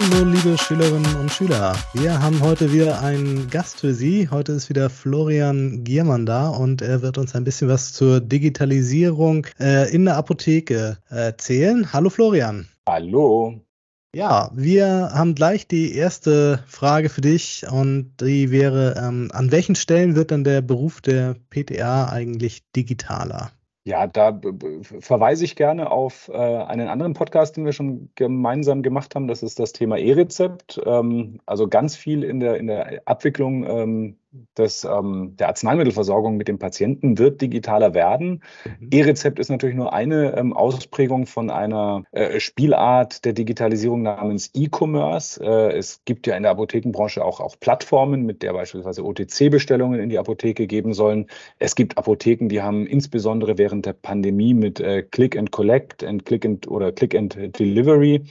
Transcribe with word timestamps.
Hallo 0.00 0.30
liebe 0.30 0.56
Schülerinnen 0.56 1.16
und 1.16 1.32
Schüler, 1.32 1.76
wir 1.92 2.22
haben 2.22 2.40
heute 2.40 2.72
wieder 2.72 3.02
einen 3.02 3.50
Gast 3.50 3.80
für 3.80 3.92
Sie. 3.92 4.28
Heute 4.30 4.52
ist 4.52 4.68
wieder 4.68 4.90
Florian 4.90 5.82
Giermann 5.82 6.24
da 6.24 6.50
und 6.50 6.82
er 6.82 7.02
wird 7.02 7.18
uns 7.18 7.34
ein 7.34 7.42
bisschen 7.42 7.68
was 7.68 7.92
zur 7.92 8.20
Digitalisierung 8.20 9.48
äh, 9.58 9.92
in 9.92 10.04
der 10.04 10.16
Apotheke 10.16 10.98
erzählen. 11.08 11.92
Hallo 11.92 12.10
Florian. 12.10 12.68
Hallo. 12.88 13.60
Ja, 14.14 14.52
wir 14.54 15.10
haben 15.12 15.34
gleich 15.34 15.66
die 15.66 15.92
erste 15.94 16.62
Frage 16.68 17.08
für 17.08 17.20
dich 17.20 17.66
und 17.68 18.14
die 18.20 18.52
wäre, 18.52 18.94
ähm, 18.96 19.30
an 19.32 19.50
welchen 19.50 19.74
Stellen 19.74 20.14
wird 20.14 20.30
dann 20.30 20.44
der 20.44 20.60
Beruf 20.60 21.00
der 21.00 21.34
PTA 21.50 22.08
eigentlich 22.08 22.62
digitaler? 22.70 23.50
Ja, 23.84 24.06
da 24.06 24.38
verweise 25.00 25.44
ich 25.44 25.56
gerne 25.56 25.90
auf 25.90 26.28
äh, 26.28 26.34
einen 26.36 26.88
anderen 26.88 27.14
Podcast, 27.14 27.56
den 27.56 27.64
wir 27.64 27.72
schon 27.72 28.10
gemeinsam 28.16 28.82
gemacht 28.82 29.14
haben. 29.14 29.28
Das 29.28 29.42
ist 29.42 29.58
das 29.58 29.72
Thema 29.72 29.96
E-Rezept. 29.96 30.80
Ähm, 30.84 31.40
also 31.46 31.68
ganz 31.68 31.96
viel 31.96 32.22
in 32.22 32.40
der, 32.40 32.58
in 32.58 32.66
der 32.66 33.00
Abwicklung 33.06 33.64
ähm, 33.64 34.17
des, 34.56 34.84
ähm, 34.84 35.34
der 35.36 35.48
Arzneimittelversorgung 35.48 36.36
mit 36.36 36.48
dem 36.48 36.58
Patienten 36.58 37.18
wird 37.18 37.40
digitaler 37.40 37.94
werden. 37.94 38.42
Mhm. 38.80 38.88
E-Rezept 38.92 39.38
ist 39.38 39.48
natürlich 39.48 39.76
nur 39.76 39.92
eine 39.92 40.36
ähm, 40.36 40.52
Ausprägung 40.52 41.26
von 41.26 41.50
einer 41.50 42.04
äh, 42.12 42.38
Spielart 42.38 43.24
der 43.24 43.32
Digitalisierung 43.32 44.02
namens 44.02 44.50
E-Commerce. 44.54 45.42
Äh, 45.42 45.76
es 45.76 46.02
gibt 46.04 46.26
ja 46.26 46.36
in 46.36 46.42
der 46.42 46.52
Apothekenbranche 46.52 47.24
auch, 47.24 47.40
auch 47.40 47.56
Plattformen, 47.58 48.26
mit 48.26 48.42
der 48.42 48.52
beispielsweise 48.52 49.04
OTC-Bestellungen 49.04 50.00
in 50.00 50.10
die 50.10 50.18
Apotheke 50.18 50.66
geben 50.66 50.92
sollen. 50.92 51.26
Es 51.58 51.74
gibt 51.74 51.96
Apotheken, 51.96 52.48
die 52.48 52.60
haben 52.60 52.86
insbesondere 52.86 53.56
während 53.56 53.86
der 53.86 53.94
Pandemie 53.94 54.54
mit 54.54 54.80
äh, 54.80 55.02
Click 55.02 55.36
and 55.36 55.50
Collect 55.52 56.04
and 56.04 56.26
Click 56.26 56.44
and 56.44 56.68
oder 56.68 56.92
Click 56.92 57.14
and 57.14 57.58
Delivery 57.58 58.24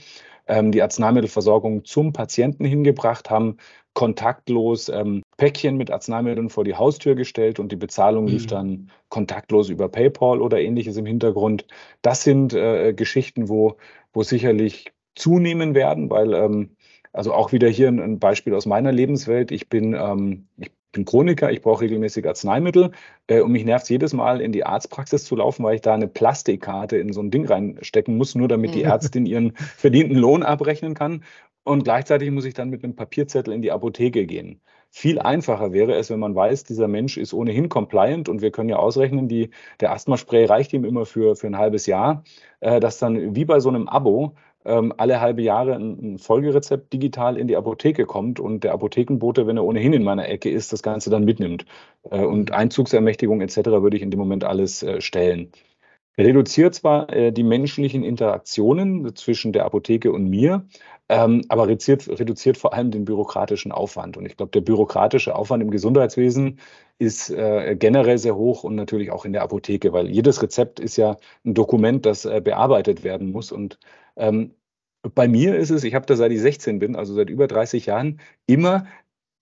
ähm, 0.48 0.72
die 0.72 0.82
Arzneimittelversorgung 0.82 1.84
zum 1.84 2.12
Patienten 2.12 2.64
hingebracht, 2.64 3.30
haben 3.30 3.58
kontaktlos 3.94 4.88
ähm, 4.88 5.22
Päckchen 5.38 5.76
mit 5.76 5.90
Arzneimitteln 5.90 6.50
vor 6.50 6.64
die 6.64 6.74
Haustür 6.74 7.14
gestellt 7.14 7.58
und 7.58 7.72
die 7.72 7.76
Bezahlung 7.76 8.24
mhm. 8.24 8.30
lief 8.30 8.46
dann 8.46 8.90
kontaktlos 9.08 9.70
über 9.70 9.88
PayPal 9.88 10.42
oder 10.42 10.60
ähnliches 10.60 10.98
im 10.98 11.06
Hintergrund. 11.06 11.64
Das 12.02 12.24
sind 12.24 12.52
äh, 12.52 12.92
Geschichten, 12.92 13.48
wo, 13.48 13.76
wo 14.12 14.22
sicherlich 14.22 14.92
zunehmen 15.14 15.74
werden, 15.74 16.10
weil 16.10 16.34
ähm, 16.34 16.76
also 17.12 17.32
auch 17.32 17.52
wieder 17.52 17.68
hier 17.68 17.88
ein, 17.88 18.00
ein, 18.00 18.18
Beispiel 18.18 18.54
aus 18.54 18.66
meiner 18.66 18.92
Lebenswelt. 18.92 19.52
Ich 19.52 19.68
bin, 19.68 19.94
ähm, 19.94 20.48
ich 20.58 20.72
bin 20.90 21.04
Chroniker, 21.04 21.52
ich 21.52 21.62
brauche 21.62 21.82
regelmäßig 21.82 22.26
Arzneimittel 22.26 22.90
äh, 23.28 23.40
und 23.40 23.52
mich 23.52 23.64
nervt 23.64 23.88
jedes 23.88 24.12
Mal 24.12 24.40
in 24.40 24.50
die 24.50 24.66
Arztpraxis 24.66 25.24
zu 25.24 25.36
laufen, 25.36 25.62
weil 25.62 25.76
ich 25.76 25.82
da 25.82 25.94
eine 25.94 26.08
Plastikkarte 26.08 26.96
in 26.96 27.12
so 27.12 27.20
ein 27.20 27.30
Ding 27.30 27.46
reinstecken 27.46 28.16
muss, 28.16 28.34
nur 28.34 28.48
damit 28.48 28.74
die 28.74 28.82
Ärztin 28.82 29.24
ihren 29.24 29.52
verdienten 29.54 30.16
Lohn 30.16 30.42
abrechnen 30.42 30.94
kann. 30.94 31.22
Und 31.62 31.84
gleichzeitig 31.84 32.30
muss 32.32 32.44
ich 32.44 32.54
dann 32.54 32.70
mit 32.70 32.82
einem 32.82 32.96
Papierzettel 32.96 33.54
in 33.54 33.62
die 33.62 33.70
Apotheke 33.70 34.26
gehen. 34.26 34.60
Viel 34.90 35.18
einfacher 35.18 35.72
wäre 35.72 35.94
es, 35.94 36.10
wenn 36.10 36.18
man 36.18 36.34
weiß, 36.34 36.64
dieser 36.64 36.88
Mensch 36.88 37.18
ist 37.18 37.34
ohnehin 37.34 37.68
compliant 37.68 38.28
und 38.28 38.40
wir 38.40 38.50
können 38.50 38.68
ja 38.68 38.76
ausrechnen, 38.76 39.28
die, 39.28 39.50
der 39.80 39.92
Asthmaspray 39.92 40.46
reicht 40.46 40.72
ihm 40.72 40.84
immer 40.84 41.06
für, 41.06 41.36
für 41.36 41.46
ein 41.46 41.58
halbes 41.58 41.86
Jahr, 41.86 42.24
äh, 42.60 42.80
dass 42.80 42.98
dann 42.98 43.36
wie 43.36 43.44
bei 43.44 43.60
so 43.60 43.68
einem 43.68 43.88
Abo 43.88 44.34
ähm, 44.64 44.92
alle 44.96 45.20
halbe 45.20 45.42
Jahre 45.42 45.74
ein, 45.74 46.14
ein, 46.14 46.18
Folgerezept 46.18 46.92
digital 46.92 47.36
in 47.36 47.48
die 47.48 47.56
Apotheke 47.56 48.06
kommt 48.06 48.40
und 48.40 48.64
der 48.64 48.72
Apothekenbote, 48.72 49.46
wenn 49.46 49.56
er 49.56 49.64
ohnehin 49.64 49.92
in 49.92 50.04
meiner 50.04 50.28
Ecke 50.28 50.50
ist, 50.50 50.72
das 50.72 50.82
Ganze 50.82 51.10
dann 51.10 51.24
mitnimmt. 51.24 51.64
Äh, 52.10 52.24
und 52.24 52.52
Einzugsermächtigung 52.52 53.40
etc. 53.40 53.56
würde 53.66 53.96
ich 53.96 54.02
in 54.02 54.10
dem 54.10 54.18
Moment 54.18 54.44
alles 54.44 54.82
äh, 54.82 55.00
stellen 55.00 55.52
reduziert 56.18 56.74
zwar 56.74 57.10
äh, 57.12 57.32
die 57.32 57.44
menschlichen 57.44 58.02
Interaktionen 58.02 59.14
zwischen 59.14 59.52
der 59.52 59.64
Apotheke 59.64 60.12
und 60.12 60.28
mir, 60.28 60.66
ähm, 61.08 61.42
aber 61.48 61.68
reduziert, 61.68 62.08
reduziert 62.08 62.58
vor 62.58 62.74
allem 62.74 62.90
den 62.90 63.04
bürokratischen 63.04 63.72
Aufwand. 63.72 64.16
Und 64.16 64.26
ich 64.26 64.36
glaube, 64.36 64.52
der 64.52 64.60
bürokratische 64.60 65.34
Aufwand 65.34 65.62
im 65.62 65.70
Gesundheitswesen 65.70 66.58
ist 66.98 67.30
äh, 67.30 67.76
generell 67.78 68.18
sehr 68.18 68.36
hoch 68.36 68.64
und 68.64 68.74
natürlich 68.74 69.10
auch 69.10 69.24
in 69.24 69.32
der 69.32 69.42
Apotheke, 69.42 69.92
weil 69.92 70.08
jedes 70.08 70.42
Rezept 70.42 70.80
ist 70.80 70.96
ja 70.96 71.16
ein 71.44 71.54
Dokument, 71.54 72.04
das 72.04 72.24
äh, 72.24 72.40
bearbeitet 72.42 73.04
werden 73.04 73.30
muss. 73.32 73.52
Und 73.52 73.78
ähm, 74.16 74.54
bei 75.14 75.28
mir 75.28 75.56
ist 75.56 75.70
es, 75.70 75.84
ich 75.84 75.94
habe 75.94 76.06
da 76.06 76.16
seit 76.16 76.32
ich 76.32 76.40
16 76.40 76.78
bin, 76.78 76.96
also 76.96 77.14
seit 77.14 77.30
über 77.30 77.46
30 77.46 77.86
Jahren, 77.86 78.20
immer 78.46 78.86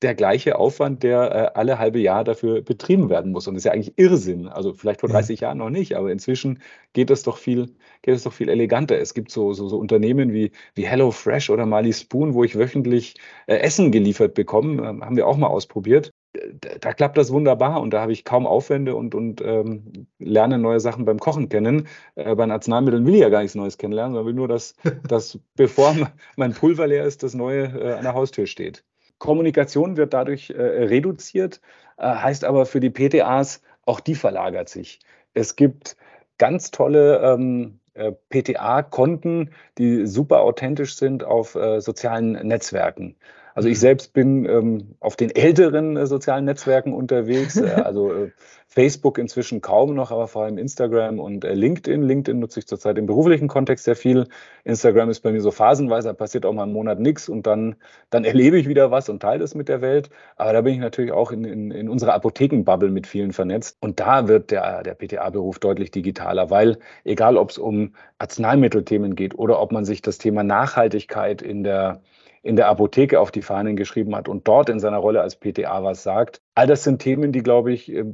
der 0.02 0.14
gleiche 0.14 0.58
Aufwand, 0.58 1.02
der 1.02 1.34
äh, 1.34 1.58
alle 1.58 1.78
halbe 1.78 1.98
Jahr 1.98 2.22
dafür 2.22 2.60
betrieben 2.60 3.08
werden 3.08 3.32
muss. 3.32 3.48
Und 3.48 3.54
das 3.54 3.60
ist 3.60 3.64
ja 3.64 3.72
eigentlich 3.72 3.98
Irrsinn. 3.98 4.46
Also 4.48 4.74
vielleicht 4.74 5.00
vor 5.00 5.08
30 5.08 5.40
ja. 5.40 5.48
Jahren 5.48 5.58
noch 5.58 5.70
nicht, 5.70 5.96
aber 5.96 6.10
inzwischen 6.12 6.60
geht 6.92 7.10
es 7.10 7.22
doch 7.22 7.38
viel, 7.38 7.74
geht 8.02 8.14
es 8.14 8.24
doch 8.24 8.32
viel 8.32 8.50
eleganter. 8.50 8.98
Es 8.98 9.14
gibt 9.14 9.30
so, 9.30 9.54
so, 9.54 9.68
so 9.68 9.78
Unternehmen 9.78 10.32
wie, 10.32 10.52
wie 10.74 10.86
HelloFresh 10.86 11.48
oder 11.48 11.64
Mali 11.64 11.92
Spoon, 11.94 12.34
wo 12.34 12.44
ich 12.44 12.58
wöchentlich 12.58 13.14
äh, 13.46 13.56
Essen 13.56 13.90
geliefert 13.90 14.34
bekomme. 14.34 14.86
Ähm, 14.86 15.04
haben 15.04 15.16
wir 15.16 15.26
auch 15.26 15.38
mal 15.38 15.46
ausprobiert. 15.46 16.10
Da, 16.60 16.76
da, 16.78 16.92
klappt 16.92 17.16
das 17.16 17.32
wunderbar 17.32 17.80
und 17.80 17.92
da 17.92 18.02
habe 18.02 18.12
ich 18.12 18.24
kaum 18.24 18.46
Aufwände 18.46 18.94
und, 18.94 19.14
und 19.14 19.40
ähm, 19.40 20.06
lerne 20.18 20.58
neue 20.58 20.80
Sachen 20.80 21.06
beim 21.06 21.18
Kochen 21.18 21.48
kennen. 21.48 21.88
Äh, 22.16 22.34
bei 22.34 22.44
den 22.44 22.50
Arzneimitteln 22.50 23.06
will 23.06 23.14
ich 23.14 23.20
ja 23.20 23.30
gar 23.30 23.40
nichts 23.40 23.54
Neues 23.54 23.78
kennenlernen, 23.78 24.12
sondern 24.12 24.26
will 24.26 24.34
nur, 24.34 24.48
dass, 24.48 24.74
dass 25.08 25.38
bevor 25.54 25.96
mein 26.36 26.52
Pulver 26.52 26.86
leer 26.86 27.04
ist, 27.04 27.22
das 27.22 27.32
Neue 27.32 27.64
äh, 27.64 27.92
an 27.94 28.02
der 28.02 28.12
Haustür 28.12 28.46
steht. 28.46 28.84
Kommunikation 29.18 29.96
wird 29.96 30.12
dadurch 30.14 30.50
äh, 30.50 30.62
reduziert, 30.62 31.60
äh, 31.96 32.06
heißt 32.06 32.44
aber 32.44 32.66
für 32.66 32.80
die 32.80 32.90
PTAs, 32.90 33.62
auch 33.84 34.00
die 34.00 34.14
verlagert 34.14 34.68
sich. 34.68 35.00
Es 35.34 35.56
gibt 35.56 35.96
ganz 36.38 36.70
tolle 36.70 37.20
ähm, 37.22 37.78
äh, 37.94 38.12
PTA-Konten, 38.30 39.50
die 39.78 40.06
super 40.06 40.40
authentisch 40.40 40.96
sind 40.96 41.24
auf 41.24 41.54
äh, 41.54 41.80
sozialen 41.80 42.32
Netzwerken. 42.46 43.16
Also 43.56 43.70
ich 43.70 43.80
selbst 43.80 44.12
bin 44.12 44.44
ähm, 44.44 44.96
auf 45.00 45.16
den 45.16 45.34
älteren 45.34 45.96
äh, 45.96 46.06
sozialen 46.06 46.44
Netzwerken 46.44 46.92
unterwegs, 46.92 47.56
äh, 47.56 47.70
also 47.84 48.12
äh, 48.12 48.30
Facebook 48.66 49.16
inzwischen 49.16 49.62
kaum 49.62 49.94
noch, 49.94 50.10
aber 50.10 50.28
vor 50.28 50.44
allem 50.44 50.58
Instagram 50.58 51.18
und 51.18 51.42
äh, 51.42 51.54
LinkedIn. 51.54 52.02
LinkedIn 52.02 52.38
nutze 52.38 52.60
ich 52.60 52.66
zurzeit 52.66 52.98
im 52.98 53.06
beruflichen 53.06 53.48
Kontext 53.48 53.86
sehr 53.86 53.96
viel. 53.96 54.28
Instagram 54.64 55.08
ist 55.08 55.20
bei 55.20 55.32
mir 55.32 55.40
so 55.40 55.50
phasenweise, 55.50 56.08
da 56.08 56.12
passiert 56.12 56.44
auch 56.44 56.52
mal 56.52 56.64
einen 56.64 56.74
Monat 56.74 57.00
nichts 57.00 57.30
und 57.30 57.46
dann, 57.46 57.76
dann 58.10 58.24
erlebe 58.24 58.58
ich 58.58 58.68
wieder 58.68 58.90
was 58.90 59.08
und 59.08 59.22
teile 59.22 59.42
es 59.42 59.54
mit 59.54 59.70
der 59.70 59.80
Welt. 59.80 60.10
Aber 60.36 60.52
da 60.52 60.60
bin 60.60 60.74
ich 60.74 60.80
natürlich 60.80 61.12
auch 61.12 61.32
in, 61.32 61.44
in, 61.44 61.70
in 61.70 61.88
unserer 61.88 62.12
Apothekenbubble 62.12 62.90
mit 62.90 63.06
vielen 63.06 63.32
vernetzt. 63.32 63.78
Und 63.80 64.00
da 64.00 64.28
wird 64.28 64.50
der, 64.50 64.82
der 64.82 64.96
PTA-Beruf 64.96 65.60
deutlich 65.60 65.90
digitaler, 65.90 66.50
weil 66.50 66.76
egal 67.04 67.38
ob 67.38 67.48
es 67.48 67.56
um 67.56 67.94
Arzneimittelthemen 68.18 69.14
geht 69.14 69.34
oder 69.38 69.62
ob 69.62 69.72
man 69.72 69.86
sich 69.86 70.02
das 70.02 70.18
Thema 70.18 70.42
Nachhaltigkeit 70.44 71.40
in 71.40 71.64
der 71.64 72.02
in 72.46 72.54
der 72.54 72.68
Apotheke 72.68 73.18
auf 73.18 73.32
die 73.32 73.42
Fahnen 73.42 73.74
geschrieben 73.74 74.14
hat 74.14 74.28
und 74.28 74.46
dort 74.46 74.68
in 74.68 74.78
seiner 74.78 74.98
Rolle 74.98 75.20
als 75.20 75.34
PTA 75.34 75.82
was 75.82 76.04
sagt. 76.04 76.40
All 76.54 76.68
das 76.68 76.84
sind 76.84 77.02
Themen, 77.02 77.32
die, 77.32 77.42
glaube 77.42 77.72
ich, 77.72 77.92
äh, 77.92 78.04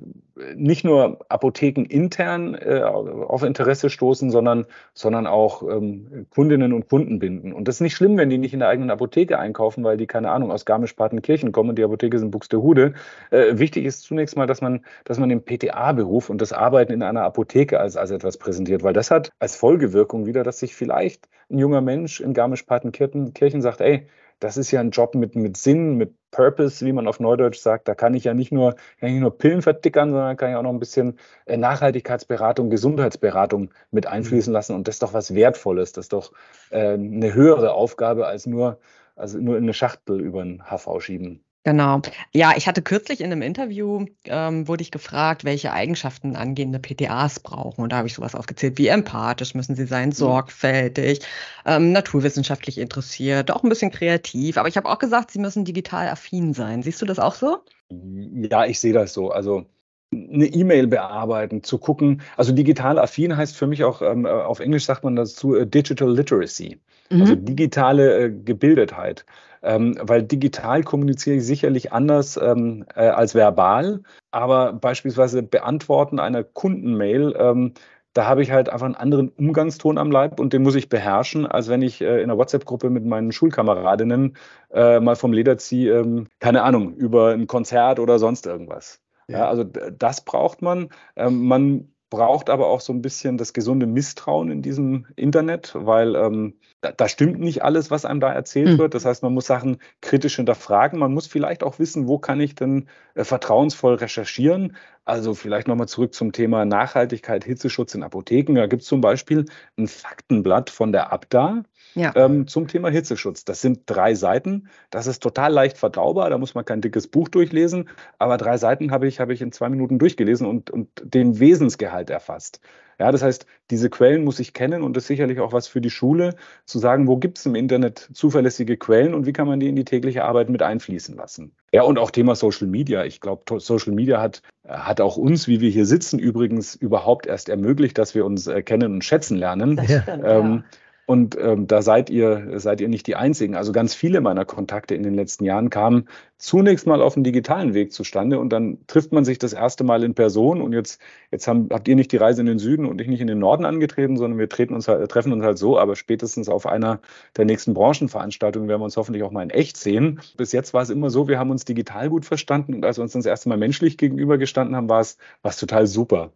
nicht 0.56 0.84
nur 0.84 1.18
Apotheken 1.28 1.84
intern 1.84 2.54
äh, 2.54 2.80
auf 2.82 3.42
Interesse 3.42 3.90
stoßen, 3.90 4.30
sondern, 4.30 4.64
sondern 4.94 5.26
auch 5.26 5.62
ähm, 5.62 6.26
Kundinnen 6.30 6.72
und 6.72 6.88
Kunden 6.88 7.18
binden. 7.18 7.52
Und 7.52 7.68
das 7.68 7.76
ist 7.76 7.80
nicht 7.82 7.94
schlimm, 7.94 8.16
wenn 8.16 8.30
die 8.30 8.38
nicht 8.38 8.54
in 8.54 8.60
der 8.60 8.68
eigenen 8.68 8.90
Apotheke 8.90 9.38
einkaufen, 9.38 9.84
weil 9.84 9.98
die, 9.98 10.06
keine 10.06 10.30
Ahnung, 10.30 10.50
aus 10.50 10.64
Garmisch-Partenkirchen 10.64 11.52
kommen 11.52 11.70
und 11.70 11.76
die 11.76 11.84
Apotheke 11.84 12.18
sind 12.18 12.30
Buxtehude. 12.30 12.94
Äh, 13.30 13.58
wichtig 13.58 13.84
ist 13.84 14.02
zunächst 14.02 14.36
mal, 14.36 14.46
dass 14.46 14.62
man, 14.62 14.84
dass 15.04 15.18
man 15.18 15.28
den 15.28 15.44
PTA-Beruf 15.44 16.30
und 16.30 16.40
das 16.40 16.54
Arbeiten 16.54 16.92
in 16.92 17.02
einer 17.02 17.22
Apotheke 17.22 17.78
als, 17.78 17.98
als 17.98 18.10
etwas 18.10 18.38
präsentiert, 18.38 18.82
weil 18.82 18.94
das 18.94 19.10
hat 19.10 19.30
als 19.40 19.56
Folgewirkung 19.56 20.24
wieder, 20.24 20.42
dass 20.42 20.58
sich 20.58 20.74
vielleicht 20.74 21.28
ein 21.50 21.58
junger 21.58 21.82
Mensch 21.82 22.20
in 22.20 22.32
Garmisch-Partenkirchen 22.32 23.60
sagt, 23.60 23.82
ey, 23.82 24.06
das 24.42 24.56
ist 24.56 24.72
ja 24.72 24.80
ein 24.80 24.90
Job 24.90 25.14
mit, 25.14 25.36
mit 25.36 25.56
Sinn, 25.56 25.96
mit 25.96 26.14
Purpose, 26.32 26.84
wie 26.84 26.92
man 26.92 27.06
auf 27.06 27.20
Neudeutsch 27.20 27.60
sagt. 27.60 27.86
Da 27.86 27.94
kann 27.94 28.14
ich 28.14 28.24
ja 28.24 28.34
nicht 28.34 28.50
nur, 28.50 28.74
nicht 29.00 29.20
nur 29.20 29.38
Pillen 29.38 29.62
verdickern, 29.62 30.10
sondern 30.10 30.36
kann 30.36 30.50
ich 30.50 30.56
auch 30.56 30.62
noch 30.62 30.72
ein 30.72 30.80
bisschen 30.80 31.18
äh, 31.46 31.56
Nachhaltigkeitsberatung, 31.56 32.68
Gesundheitsberatung 32.68 33.70
mit 33.92 34.06
einfließen 34.08 34.50
mhm. 34.50 34.54
lassen. 34.54 34.74
Und 34.74 34.88
das 34.88 34.96
ist 34.96 35.02
doch 35.02 35.14
was 35.14 35.34
Wertvolles. 35.34 35.92
Das 35.92 36.06
ist 36.06 36.12
doch 36.12 36.32
äh, 36.70 36.94
eine 36.94 37.34
höhere 37.34 37.72
Aufgabe 37.72 38.26
als 38.26 38.46
nur, 38.46 38.80
also 39.14 39.38
nur 39.38 39.56
in 39.56 39.62
eine 39.62 39.74
Schachtel 39.74 40.20
über 40.20 40.42
den 40.42 40.64
HV 40.64 41.00
schieben. 41.00 41.44
Genau. 41.64 42.02
Ja, 42.34 42.54
ich 42.56 42.66
hatte 42.66 42.82
kürzlich 42.82 43.20
in 43.20 43.30
einem 43.30 43.42
Interview, 43.42 44.06
ähm, 44.24 44.66
wurde 44.66 44.82
ich 44.82 44.90
gefragt, 44.90 45.44
welche 45.44 45.72
Eigenschaften 45.72 46.34
angehende 46.34 46.80
PTAs 46.80 47.38
brauchen. 47.38 47.82
Und 47.82 47.92
da 47.92 47.98
habe 47.98 48.08
ich 48.08 48.14
sowas 48.14 48.34
aufgezählt, 48.34 48.78
wie 48.78 48.88
empathisch 48.88 49.54
müssen 49.54 49.76
sie 49.76 49.86
sein, 49.86 50.08
mhm. 50.08 50.12
sorgfältig, 50.14 51.20
ähm, 51.64 51.92
naturwissenschaftlich 51.92 52.78
interessiert, 52.78 53.52
auch 53.52 53.62
ein 53.62 53.68
bisschen 53.68 53.92
kreativ. 53.92 54.56
Aber 54.56 54.68
ich 54.68 54.76
habe 54.76 54.88
auch 54.88 54.98
gesagt, 54.98 55.30
sie 55.30 55.38
müssen 55.38 55.64
digital 55.64 56.08
affin 56.08 56.52
sein. 56.52 56.82
Siehst 56.82 57.00
du 57.00 57.06
das 57.06 57.20
auch 57.20 57.34
so? 57.34 57.58
Ja, 57.90 58.66
ich 58.66 58.80
sehe 58.80 58.92
das 58.92 59.12
so. 59.12 59.30
Also 59.30 59.66
eine 60.12 60.46
E-Mail 60.46 60.86
bearbeiten, 60.86 61.62
zu 61.62 61.78
gucken. 61.78 62.22
Also 62.36 62.52
digital 62.52 62.98
affin 62.98 63.36
heißt 63.36 63.56
für 63.56 63.66
mich 63.66 63.84
auch, 63.84 64.02
ähm, 64.02 64.26
auf 64.26 64.60
Englisch 64.60 64.84
sagt 64.84 65.04
man 65.04 65.16
dazu, 65.16 65.56
äh, 65.56 65.66
Digital 65.66 66.10
Literacy, 66.10 66.78
also 67.10 67.16
mhm. 67.16 67.20
also 67.22 67.34
digitale 67.36 68.24
äh, 68.24 68.30
Gebildetheit. 68.30 69.24
Ähm, 69.64 69.96
weil 70.00 70.24
digital 70.24 70.82
kommuniziere 70.82 71.36
ich 71.36 71.46
sicherlich 71.46 71.92
anders 71.92 72.36
ähm, 72.36 72.84
äh, 72.96 73.06
als 73.06 73.36
verbal, 73.36 74.00
aber 74.32 74.72
beispielsweise 74.72 75.42
Beantworten 75.44 76.18
einer 76.18 76.42
Kundenmail 76.42 77.72
da 78.14 78.26
habe 78.26 78.42
ich 78.42 78.50
halt 78.50 78.68
einfach 78.68 78.86
einen 78.86 78.94
anderen 78.94 79.30
Umgangston 79.30 79.98
am 79.98 80.10
Leib 80.10 80.38
und 80.38 80.52
den 80.52 80.62
muss 80.62 80.74
ich 80.74 80.88
beherrschen, 80.88 81.46
als 81.46 81.68
wenn 81.68 81.82
ich 81.82 82.00
äh, 82.00 82.18
in 82.18 82.24
einer 82.24 82.36
WhatsApp-Gruppe 82.36 82.90
mit 82.90 83.06
meinen 83.06 83.32
Schulkameradinnen 83.32 84.36
äh, 84.72 85.00
mal 85.00 85.16
vom 85.16 85.32
Leder 85.32 85.56
ziehe, 85.58 85.98
ähm, 85.98 86.28
keine 86.38 86.62
Ahnung, 86.62 86.94
über 86.94 87.32
ein 87.32 87.46
Konzert 87.46 87.98
oder 87.98 88.18
sonst 88.18 88.46
irgendwas. 88.46 89.00
Ja. 89.32 89.48
also 89.48 89.64
das 89.64 90.24
braucht 90.24 90.62
man. 90.62 90.88
Ähm, 91.16 91.46
man 91.46 91.92
braucht 92.12 92.50
aber 92.50 92.66
auch 92.66 92.82
so 92.82 92.92
ein 92.92 93.00
bisschen 93.00 93.38
das 93.38 93.54
gesunde 93.54 93.86
Misstrauen 93.86 94.50
in 94.50 94.60
diesem 94.60 95.06
Internet, 95.16 95.72
weil 95.74 96.14
ähm, 96.14 96.58
da, 96.82 96.92
da, 96.92 97.08
stimmt 97.08 97.40
nicht 97.40 97.64
alles, 97.64 97.90
was 97.90 98.04
einem 98.04 98.20
da 98.20 98.30
erzählt 98.30 98.74
mhm. 98.74 98.78
wird. 98.78 98.92
Das 98.92 99.06
heißt, 99.06 99.22
man 99.22 99.32
muss 99.32 99.46
Sachen 99.46 99.78
kritisch 100.02 100.36
hinterfragen. 100.36 100.98
Man 100.98 101.14
muss 101.14 101.26
vielleicht 101.26 101.62
auch 101.62 101.78
wissen, 101.78 102.06
wo 102.08 102.18
kann 102.18 102.38
ich 102.38 102.54
denn 102.54 102.86
äh, 103.14 103.24
vertrauensvoll 103.24 103.94
recherchieren. 103.94 104.76
Also 105.06 105.32
vielleicht 105.32 105.68
nochmal 105.68 105.88
zurück 105.88 106.12
zum 106.12 106.32
Thema 106.32 106.66
Nachhaltigkeit, 106.66 107.44
Hitzeschutz 107.44 107.94
in 107.94 108.02
Apotheken. 108.02 108.56
Da 108.56 108.66
gibt 108.66 108.82
es 108.82 108.88
zum 108.88 109.00
Beispiel 109.00 109.46
ein 109.78 109.88
Faktenblatt 109.88 110.68
von 110.68 110.92
der 110.92 111.14
Abda 111.14 111.62
ja. 111.94 112.12
ähm, 112.16 112.46
zum 112.46 112.68
Thema 112.68 112.90
Hitzeschutz. 112.90 113.44
Das 113.44 113.60
sind 113.60 113.82
drei 113.86 114.14
Seiten. 114.14 114.68
Das 114.90 115.06
ist 115.06 115.22
total 115.22 115.52
leicht 115.52 115.78
verdaubar. 115.78 116.30
Da 116.30 116.38
muss 116.38 116.54
man 116.54 116.64
kein 116.64 116.80
dickes 116.80 117.08
Buch 117.08 117.28
durchlesen. 117.28 117.88
Aber 118.18 118.36
drei 118.36 118.56
Seiten 118.56 118.90
habe 118.90 119.06
ich, 119.06 119.20
habe 119.20 119.32
ich 119.32 119.42
in 119.42 119.52
zwei 119.52 119.68
Minuten 119.68 119.98
durchgelesen 119.98 120.46
und, 120.46 120.70
und 120.70 120.88
den 121.02 121.38
Wesensgehalt 121.40 122.10
erfasst. 122.10 122.60
Ja, 122.98 123.10
das 123.10 123.22
heißt, 123.22 123.46
diese 123.70 123.90
Quellen 123.90 124.22
muss 124.22 124.38
ich 124.38 124.52
kennen 124.54 124.82
und 124.82 124.96
das 124.96 125.04
ist 125.04 125.08
sicherlich 125.08 125.40
auch 125.40 125.52
was 125.52 125.66
für 125.66 125.80
die 125.80 125.90
Schule, 125.90 126.36
zu 126.66 126.78
sagen, 126.78 127.08
wo 127.08 127.16
gibt 127.16 127.38
es 127.38 127.46
im 127.46 127.56
Internet 127.56 128.08
zuverlässige 128.12 128.76
Quellen 128.76 129.12
und 129.12 129.26
wie 129.26 129.32
kann 129.32 129.48
man 129.48 129.58
die 129.58 129.68
in 129.68 129.74
die 129.74 129.84
tägliche 129.84 130.22
Arbeit 130.22 130.50
mit 130.50 130.62
einfließen 130.62 131.16
lassen. 131.16 131.52
Ja, 131.72 131.82
und 131.82 131.98
auch 131.98 132.12
Thema 132.12 132.36
Social 132.36 132.68
Media. 132.68 133.04
Ich 133.04 133.20
glaube, 133.20 133.42
Social 133.58 133.92
Media 133.92 134.20
hat, 134.20 134.42
hat 134.68 135.00
auch 135.00 135.16
uns, 135.16 135.48
wie 135.48 135.60
wir 135.60 135.70
hier 135.70 135.86
sitzen, 135.86 136.20
übrigens 136.20 136.76
überhaupt 136.76 137.26
erst 137.26 137.48
ermöglicht, 137.48 137.98
dass 137.98 138.14
wir 138.14 138.24
uns 138.24 138.46
äh, 138.46 138.62
kennen 138.62 138.92
und 138.92 139.04
schätzen 139.04 139.36
lernen. 139.36 139.80
Stimmt, 139.84 140.06
ähm, 140.08 140.22
ja. 140.24 140.64
Und 141.04 141.36
ähm, 141.36 141.66
da 141.66 141.82
seid 141.82 142.10
ihr, 142.10 142.60
seid 142.60 142.80
ihr 142.80 142.88
nicht 142.88 143.08
die 143.08 143.16
Einzigen. 143.16 143.56
Also 143.56 143.72
ganz 143.72 143.92
viele 143.92 144.20
meiner 144.20 144.44
Kontakte 144.44 144.94
in 144.94 145.02
den 145.02 145.14
letzten 145.14 145.44
Jahren 145.44 145.68
kamen 145.68 146.08
zunächst 146.38 146.86
mal 146.86 147.02
auf 147.02 147.14
dem 147.14 147.24
digitalen 147.24 147.74
Weg 147.74 147.92
zustande 147.92 148.38
und 148.38 148.50
dann 148.50 148.78
trifft 148.86 149.12
man 149.12 149.24
sich 149.24 149.38
das 149.38 149.52
erste 149.52 149.82
Mal 149.84 150.04
in 150.04 150.14
Person 150.14 150.60
und 150.62 150.72
jetzt, 150.72 151.00
jetzt 151.30 151.48
haben, 151.48 151.68
habt 151.72 151.88
ihr 151.88 151.96
nicht 151.96 152.12
die 152.12 152.16
Reise 152.16 152.40
in 152.40 152.46
den 152.46 152.58
Süden 152.60 152.86
und 152.86 153.00
ich 153.00 153.08
nicht 153.08 153.20
in 153.20 153.26
den 153.26 153.40
Norden 153.40 153.64
angetreten, 153.64 154.16
sondern 154.16 154.38
wir 154.38 154.48
treten 154.48 154.74
uns 154.74 154.86
halt, 154.86 155.10
treffen 155.10 155.32
uns 155.32 155.44
halt 155.44 155.58
so, 155.58 155.78
aber 155.78 155.96
spätestens 155.96 156.48
auf 156.48 156.66
einer 156.66 157.00
der 157.36 157.46
nächsten 157.46 157.74
Branchenveranstaltungen 157.74 158.68
werden 158.68 158.80
wir 158.80 158.84
uns 158.84 158.96
hoffentlich 158.96 159.24
auch 159.24 159.32
mal 159.32 159.42
in 159.42 159.50
echt 159.50 159.76
sehen. 159.76 160.20
Bis 160.36 160.52
jetzt 160.52 160.72
war 160.72 160.82
es 160.82 160.90
immer 160.90 161.10
so, 161.10 161.28
wir 161.28 161.38
haben 161.38 161.50
uns 161.50 161.64
digital 161.64 162.10
gut 162.10 162.24
verstanden 162.24 162.74
und 162.74 162.84
als 162.84 162.98
wir 162.98 163.02
uns 163.02 163.12
das 163.12 163.26
erste 163.26 163.48
Mal 163.48 163.58
menschlich 163.58 163.98
gegenübergestanden 163.98 164.76
haben, 164.76 164.88
war 164.88 165.00
es, 165.00 165.18
war 165.42 165.50
es 165.50 165.58
total 165.58 165.86
super. 165.86 166.32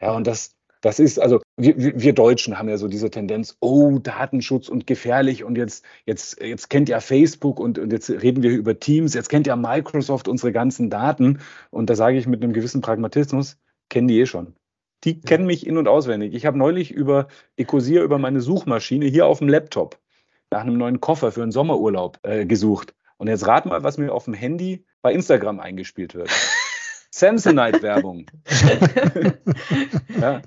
Ja, 0.00 0.14
und 0.16 0.26
das, 0.26 0.57
das 0.80 1.00
ist, 1.00 1.18
also 1.18 1.40
wir, 1.56 1.76
wir 1.76 2.12
Deutschen 2.12 2.58
haben 2.58 2.68
ja 2.68 2.76
so 2.76 2.86
diese 2.86 3.10
Tendenz, 3.10 3.56
oh, 3.60 3.98
Datenschutz 3.98 4.68
und 4.68 4.86
gefährlich 4.86 5.42
und 5.42 5.58
jetzt, 5.58 5.84
jetzt, 6.06 6.40
jetzt 6.40 6.70
kennt 6.70 6.88
ja 6.88 7.00
Facebook 7.00 7.58
und, 7.58 7.78
und 7.78 7.92
jetzt 7.92 8.10
reden 8.10 8.42
wir 8.42 8.50
über 8.50 8.78
Teams, 8.78 9.14
jetzt 9.14 9.28
kennt 9.28 9.46
ja 9.46 9.56
Microsoft 9.56 10.28
unsere 10.28 10.52
ganzen 10.52 10.88
Daten. 10.90 11.40
Und 11.70 11.90
da 11.90 11.96
sage 11.96 12.16
ich 12.16 12.26
mit 12.26 12.42
einem 12.42 12.52
gewissen 12.52 12.80
Pragmatismus, 12.80 13.58
kennen 13.88 14.08
die 14.08 14.20
eh 14.20 14.26
schon. 14.26 14.54
Die 15.04 15.20
kennen 15.20 15.46
mich 15.46 15.66
in- 15.66 15.78
und 15.78 15.88
auswendig. 15.88 16.34
Ich 16.34 16.46
habe 16.46 16.58
neulich 16.58 16.90
über 16.90 17.28
Ecosier, 17.56 18.02
über 18.02 18.18
meine 18.18 18.40
Suchmaschine 18.40 19.06
hier 19.06 19.26
auf 19.26 19.38
dem 19.38 19.48
Laptop 19.48 19.98
nach 20.50 20.60
einem 20.60 20.78
neuen 20.78 21.00
Koffer 21.00 21.32
für 21.32 21.42
einen 21.42 21.52
Sommerurlaub 21.52 22.18
äh, 22.22 22.46
gesucht. 22.46 22.94
Und 23.16 23.28
jetzt 23.28 23.46
rat 23.46 23.66
mal, 23.66 23.82
was 23.82 23.98
mir 23.98 24.12
auf 24.12 24.24
dem 24.24 24.34
Handy 24.34 24.84
bei 25.02 25.12
Instagram 25.12 25.60
eingespielt 25.60 26.14
wird. 26.14 26.30
Samsonite-Werbung. 27.18 28.26
ja. 30.20 30.40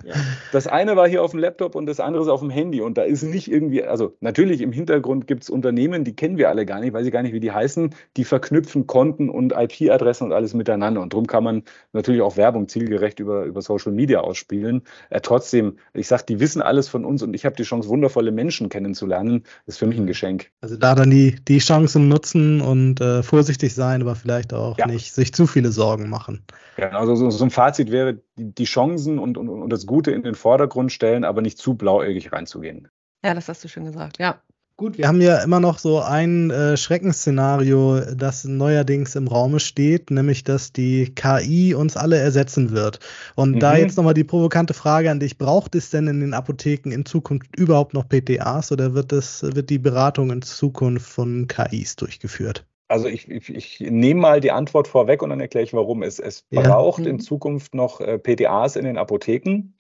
Das 0.51 0.67
eine 0.67 0.95
war 0.95 1.07
hier 1.07 1.23
auf 1.23 1.31
dem 1.31 1.39
Laptop 1.39 1.75
und 1.75 1.85
das 1.85 1.99
andere 1.99 2.23
ist 2.23 2.29
auf 2.29 2.39
dem 2.39 2.49
Handy. 2.49 2.81
Und 2.81 2.97
da 2.97 3.03
ist 3.03 3.23
nicht 3.23 3.51
irgendwie, 3.51 3.83
also 3.83 4.15
natürlich 4.21 4.61
im 4.61 4.71
Hintergrund 4.71 5.27
gibt 5.27 5.43
es 5.43 5.49
Unternehmen, 5.49 6.03
die 6.03 6.15
kennen 6.15 6.37
wir 6.37 6.49
alle 6.49 6.65
gar 6.65 6.79
nicht, 6.79 6.93
weiß 6.93 7.05
ich 7.05 7.11
gar 7.11 7.23
nicht, 7.23 7.33
wie 7.33 7.39
die 7.39 7.51
heißen, 7.51 7.93
die 8.15 8.23
verknüpfen 8.23 8.87
Konten 8.87 9.29
und 9.29 9.53
IP-Adressen 9.53 10.27
und 10.27 10.33
alles 10.33 10.53
miteinander. 10.53 11.01
Und 11.01 11.13
darum 11.13 11.27
kann 11.27 11.43
man 11.43 11.63
natürlich 11.91 12.21
auch 12.21 12.37
Werbung 12.37 12.69
zielgerecht 12.69 13.19
über, 13.19 13.43
über 13.43 13.61
Social 13.61 13.91
Media 13.91 14.21
ausspielen. 14.21 14.83
Äh, 15.09 15.21
trotzdem, 15.21 15.77
ich 15.93 16.07
sage, 16.07 16.23
die 16.29 16.39
wissen 16.39 16.61
alles 16.61 16.87
von 16.87 17.03
uns 17.03 17.21
und 17.21 17.33
ich 17.33 17.45
habe 17.45 17.55
die 17.55 17.63
Chance, 17.63 17.89
wundervolle 17.89 18.31
Menschen 18.31 18.69
kennenzulernen. 18.69 19.43
Das 19.65 19.75
ist 19.75 19.79
für 19.79 19.87
mich 19.87 19.99
ein 19.99 20.07
Geschenk. 20.07 20.51
Also 20.61 20.77
da 20.77 20.95
dann 20.95 21.09
die, 21.09 21.35
die 21.47 21.59
Chancen 21.59 22.07
nutzen 22.07 22.61
und 22.61 23.01
äh, 23.01 23.23
vorsichtig 23.23 23.73
sein, 23.73 24.01
aber 24.01 24.15
vielleicht 24.15 24.53
auch 24.53 24.77
ja. 24.77 24.87
nicht 24.87 25.13
sich 25.13 25.33
zu 25.33 25.47
viele 25.47 25.71
Sorgen 25.71 26.09
machen. 26.09 26.43
Ja, 26.77 26.89
also 26.91 27.15
so, 27.15 27.29
so 27.29 27.43
ein 27.43 27.49
Fazit 27.49 27.91
wäre, 27.91 28.21
die, 28.37 28.53
die 28.53 28.63
Chancen 28.63 29.19
und, 29.19 29.37
und, 29.37 29.49
und 29.49 29.69
das 29.69 29.85
Gute 29.85 30.11
in 30.11 30.23
den 30.23 30.35
Vordergrund 30.35 30.91
stellen, 30.91 31.23
aber 31.23 31.41
nicht 31.41 31.57
zu 31.57 31.75
blauäugig 31.75 32.31
reinzugehen. 32.31 32.87
Ja, 33.23 33.33
das 33.33 33.49
hast 33.49 33.63
du 33.63 33.67
schön 33.67 33.85
gesagt, 33.85 34.19
ja. 34.19 34.41
Gut, 34.77 34.97
wir 34.97 35.07
haben 35.07 35.21
ja 35.21 35.37
immer 35.43 35.59
noch 35.59 35.77
so 35.77 35.99
ein 36.01 36.49
äh, 36.49 36.75
Schreckensszenario, 36.75 37.99
das 38.15 38.45
neuerdings 38.45 39.15
im 39.15 39.27
Raume 39.27 39.59
steht, 39.59 40.09
nämlich 40.09 40.43
dass 40.43 40.73
die 40.73 41.13
KI 41.13 41.75
uns 41.75 41.97
alle 41.97 42.17
ersetzen 42.17 42.71
wird. 42.71 42.99
Und 43.35 43.51
mhm. 43.51 43.59
da 43.59 43.75
jetzt 43.75 43.97
nochmal 43.97 44.15
die 44.15 44.23
provokante 44.23 44.73
Frage 44.73 45.11
an 45.11 45.19
dich, 45.19 45.37
braucht 45.37 45.75
es 45.75 45.91
denn 45.91 46.07
in 46.07 46.19
den 46.21 46.33
Apotheken 46.33 46.91
in 46.91 47.05
Zukunft 47.05 47.55
überhaupt 47.55 47.93
noch 47.93 48.09
PTAs 48.09 48.71
oder 48.71 48.95
wird, 48.95 49.11
das, 49.11 49.43
wird 49.43 49.69
die 49.69 49.77
Beratung 49.77 50.31
in 50.31 50.41
Zukunft 50.41 51.07
von 51.07 51.45
KIs 51.45 51.95
durchgeführt? 51.97 52.65
Also 52.91 53.07
ich, 53.07 53.29
ich, 53.31 53.49
ich, 53.49 53.79
nehme 53.79 54.19
mal 54.19 54.41
die 54.41 54.51
Antwort 54.51 54.87
vorweg 54.87 55.23
und 55.23 55.29
dann 55.29 55.39
erkläre 55.39 55.63
ich, 55.63 55.73
warum. 55.73 56.03
Es, 56.03 56.19
es 56.19 56.45
ja. 56.49 56.61
braucht 56.61 57.05
in 57.05 57.15
mhm. 57.15 57.19
Zukunft 57.21 57.73
noch 57.73 58.01
äh, 58.01 58.19
PTAs 58.19 58.75
in 58.75 58.83
den 58.83 58.97
Apotheken. 58.97 59.73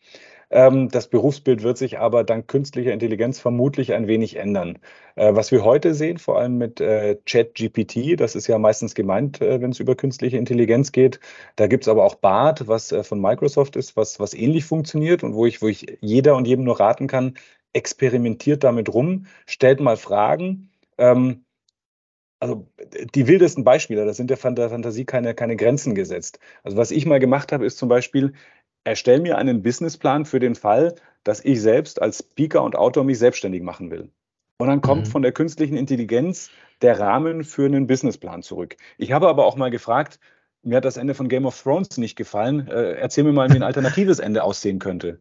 Ähm, 0.49 0.87
das 0.87 1.07
Berufsbild 1.07 1.61
wird 1.61 1.77
sich 1.77 1.99
aber 1.99 2.23
dank 2.23 2.47
künstlicher 2.47 2.93
Intelligenz 2.93 3.39
vermutlich 3.39 3.91
ein 3.93 4.07
wenig 4.07 4.37
ändern. 4.37 4.79
Äh, 5.15 5.35
was 5.35 5.51
wir 5.51 5.65
heute 5.65 5.93
sehen, 5.93 6.19
vor 6.19 6.39
allem 6.39 6.57
mit 6.57 6.79
äh, 6.79 7.17
ChatGPT, 7.25 8.17
das 8.17 8.35
ist 8.35 8.47
ja 8.47 8.57
meistens 8.57 8.95
gemeint, 8.95 9.41
wenn 9.41 9.71
es 9.71 9.81
über 9.81 9.95
künstliche 9.95 10.37
Intelligenz 10.37 10.93
geht. 10.93 11.19
Da 11.57 11.67
gibt 11.67 11.83
es 11.83 11.89
aber 11.89 12.05
auch 12.05 12.15
BART, 12.15 12.69
was 12.69 12.95
von 13.03 13.19
Microsoft 13.19 13.75
ist, 13.75 13.97
was, 13.97 14.21
was 14.21 14.33
ähnlich 14.33 14.63
funktioniert 14.63 15.21
und 15.23 15.33
wo 15.33 15.45
ich, 15.45 15.61
wo 15.61 15.67
ich 15.67 15.97
jeder 15.99 16.37
und 16.37 16.47
jedem 16.47 16.63
nur 16.63 16.79
raten 16.79 17.07
kann, 17.07 17.33
experimentiert 17.73 18.63
damit 18.63 18.93
rum, 18.93 19.25
stellt 19.45 19.81
mal 19.81 19.97
Fragen. 19.97 20.69
Ähm, 20.97 21.43
also 22.41 22.67
die 23.15 23.27
wildesten 23.27 23.63
Beispiele, 23.63 24.03
da 24.05 24.13
sind 24.13 24.29
der 24.29 24.37
Fantasie 24.37 25.05
keine, 25.05 25.35
keine 25.35 25.55
Grenzen 25.55 25.93
gesetzt. 25.95 26.39
Also 26.63 26.75
was 26.75 26.91
ich 26.91 27.05
mal 27.05 27.19
gemacht 27.19 27.51
habe, 27.51 27.65
ist 27.65 27.77
zum 27.77 27.87
Beispiel, 27.87 28.33
erstell 28.83 29.21
mir 29.21 29.37
einen 29.37 29.61
Businessplan 29.61 30.25
für 30.25 30.39
den 30.39 30.55
Fall, 30.55 30.95
dass 31.23 31.45
ich 31.45 31.61
selbst 31.61 32.01
als 32.01 32.19
Speaker 32.19 32.63
und 32.63 32.75
Autor 32.75 33.03
mich 33.03 33.19
selbstständig 33.19 33.61
machen 33.61 33.91
will. 33.91 34.09
Und 34.57 34.67
dann 34.67 34.81
kommt 34.81 35.07
mhm. 35.07 35.11
von 35.11 35.21
der 35.21 35.31
künstlichen 35.31 35.77
Intelligenz 35.77 36.49
der 36.81 36.99
Rahmen 36.99 37.43
für 37.43 37.65
einen 37.65 37.85
Businessplan 37.85 38.41
zurück. 38.41 38.75
Ich 38.97 39.11
habe 39.11 39.27
aber 39.27 39.45
auch 39.45 39.55
mal 39.55 39.69
gefragt, 39.69 40.19
mir 40.63 40.77
hat 40.77 40.85
das 40.85 40.97
Ende 40.97 41.13
von 41.13 41.29
Game 41.29 41.45
of 41.45 41.61
Thrones 41.61 41.97
nicht 41.97 42.15
gefallen. 42.15 42.67
Äh, 42.67 42.93
erzähl 42.93 43.23
mir 43.23 43.33
mal, 43.33 43.51
wie 43.51 43.55
ein 43.55 43.63
alternatives 43.63 44.19
Ende 44.19 44.43
aussehen 44.43 44.79
könnte. 44.79 45.19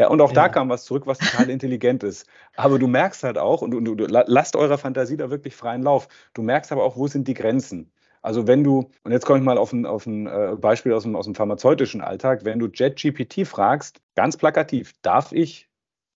Ja, 0.00 0.08
und 0.08 0.22
auch 0.22 0.30
ja. 0.30 0.34
da 0.34 0.48
kam 0.48 0.70
was 0.70 0.84
zurück, 0.84 1.06
was 1.06 1.18
total 1.18 1.50
intelligent 1.50 2.02
ist. 2.02 2.26
Aber 2.56 2.78
du 2.78 2.86
merkst 2.86 3.22
halt 3.22 3.36
auch, 3.36 3.60
und 3.60 3.70
du, 3.70 3.80
du, 3.82 4.06
lasst 4.06 4.56
eurer 4.56 4.78
Fantasie 4.78 5.18
da 5.18 5.28
wirklich 5.28 5.54
freien 5.54 5.82
Lauf, 5.82 6.08
du 6.32 6.40
merkst 6.40 6.72
aber 6.72 6.84
auch, 6.84 6.96
wo 6.96 7.06
sind 7.06 7.28
die 7.28 7.34
Grenzen. 7.34 7.92
Also 8.22 8.46
wenn 8.46 8.64
du, 8.64 8.90
und 9.04 9.12
jetzt 9.12 9.26
komme 9.26 9.40
ich 9.40 9.44
mal 9.44 9.58
auf 9.58 9.74
ein, 9.74 9.84
auf 9.84 10.06
ein 10.06 10.26
äh, 10.26 10.56
Beispiel 10.58 10.94
aus 10.94 11.02
dem, 11.02 11.16
aus 11.16 11.26
dem 11.26 11.34
pharmazeutischen 11.34 12.00
Alltag, 12.00 12.46
wenn 12.46 12.58
du 12.58 12.68
JetGPT 12.68 13.46
fragst, 13.46 14.00
ganz 14.14 14.38
plakativ, 14.38 14.94
darf 15.02 15.32
ich 15.32 15.68